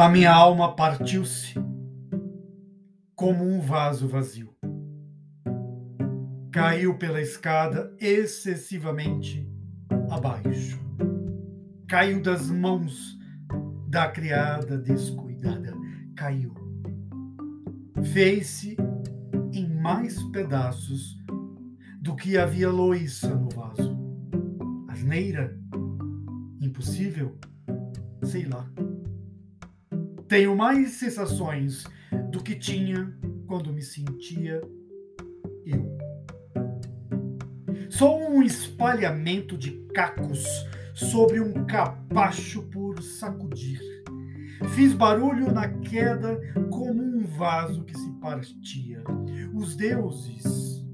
A 0.00 0.08
minha 0.08 0.32
alma 0.32 0.74
partiu-se 0.74 1.52
como 3.14 3.44
um 3.44 3.60
vaso 3.60 4.08
vazio. 4.08 4.48
Caiu 6.50 6.96
pela 6.96 7.20
escada 7.20 7.94
excessivamente 8.00 9.46
abaixo. 10.08 10.80
Caiu 11.86 12.22
das 12.22 12.50
mãos 12.50 13.18
da 13.90 14.08
criada 14.08 14.78
descuidada. 14.78 15.74
Caiu. 16.16 16.54
Fez-se 18.02 18.78
em 19.52 19.68
mais 19.68 20.22
pedaços 20.32 21.18
do 22.00 22.16
que 22.16 22.38
havia 22.38 22.70
loiça 22.70 23.34
no 23.34 23.50
vaso. 23.50 23.98
Asneira? 24.88 25.54
Impossível? 26.58 27.36
Sei 28.24 28.46
lá. 28.46 28.66
Tenho 30.30 30.54
mais 30.54 30.92
sensações 30.92 31.84
do 32.30 32.40
que 32.40 32.54
tinha 32.54 33.12
quando 33.48 33.72
me 33.72 33.82
sentia 33.82 34.62
eu. 35.66 35.98
Sou 37.90 38.30
um 38.30 38.40
espalhamento 38.40 39.58
de 39.58 39.72
cacos 39.92 40.44
sobre 40.94 41.40
um 41.40 41.66
capacho 41.66 42.62
por 42.70 43.02
sacudir. 43.02 43.80
Fiz 44.76 44.94
barulho 44.94 45.50
na 45.52 45.68
queda 45.68 46.40
como 46.70 47.02
um 47.02 47.24
vaso 47.24 47.82
que 47.82 47.98
se 47.98 48.12
partia. 48.20 49.02
Os 49.52 49.74
deuses 49.74 50.86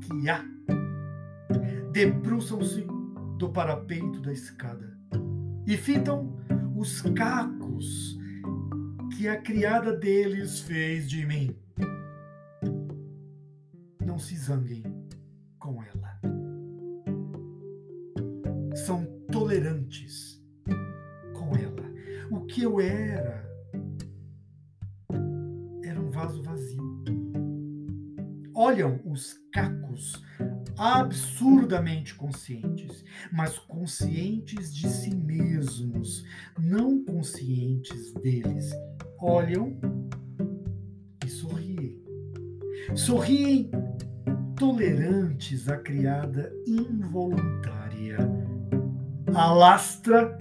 que 0.00 0.28
há 0.28 0.44
debruçam-se 1.92 2.84
do 3.38 3.50
parapeito 3.50 4.20
da 4.20 4.32
escada 4.32 4.98
e 5.64 5.76
fitam 5.76 6.44
os 6.76 7.00
cacos 7.00 8.18
que 9.16 9.26
a 9.26 9.40
criada 9.40 9.96
deles 9.96 10.60
fez 10.60 11.08
de 11.08 11.24
mim. 11.24 11.56
Não 14.04 14.18
se 14.18 14.36
zanguem 14.36 14.82
com 15.58 15.82
ela. 15.82 16.20
São 18.74 19.06
tolerantes 19.32 20.44
com 21.32 21.56
ela. 21.56 21.82
O 22.30 22.44
que 22.44 22.62
eu 22.62 22.78
era 22.78 23.42
era 25.82 25.98
um 25.98 26.10
vaso 26.10 26.42
vazio. 26.42 27.04
Olham 28.54 29.00
os 29.06 29.40
cacos 29.50 30.22
absurdamente 30.78 32.14
conscientes, 32.14 33.04
mas 33.32 33.58
conscientes 33.58 34.74
de 34.74 34.88
si 34.88 35.14
mesmos, 35.14 36.24
não 36.58 37.04
conscientes 37.04 38.12
deles. 38.14 38.70
Olham 39.20 39.78
e 41.24 41.28
sorriem. 41.28 42.02
Sorriem 42.94 43.70
tolerantes 44.56 45.68
à 45.68 45.76
criada 45.78 46.52
involuntária. 46.66 48.18
Alastra 49.34 50.38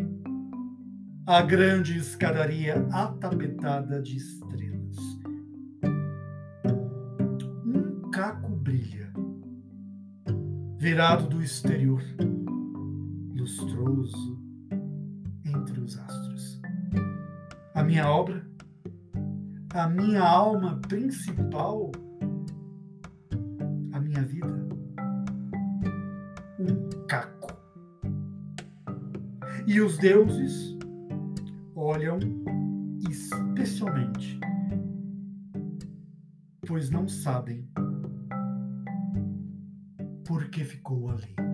a 1.25 1.41
grande 1.41 1.97
escadaria 1.97 2.87
atapetada 2.91 4.01
de 4.01 4.17
estrelas. 4.17 4.97
Um 7.65 8.11
caco 8.11 8.55
brilha 8.55 9.04
virado 10.85 11.27
do 11.27 11.41
exterior, 11.41 11.99
lustroso 13.33 14.39
entre 15.43 15.79
os 15.79 15.97
astros. 15.97 16.61
A 17.73 17.83
minha 17.83 18.07
obra, 18.07 18.47
a 19.73 19.89
minha 19.89 20.21
alma 20.21 20.79
principal, 20.87 21.91
a 23.93 23.99
minha 23.99 24.21
vida, 24.21 24.67
um 26.59 27.07
caco. 27.07 27.51
E 29.65 29.81
os 29.81 29.97
deuses 29.97 30.77
olham 31.75 32.19
especialmente, 33.09 34.39
pois 36.67 36.91
não 36.91 37.07
sabem 37.07 37.67
porque 40.25 40.65
ficou 40.65 41.11
ali. 41.11 41.44